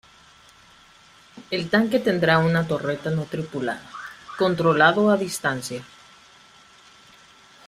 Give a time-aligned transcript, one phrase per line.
[1.51, 3.87] El tanque tendrá una torreta no tripulada,
[4.35, 5.83] controlado a distancia.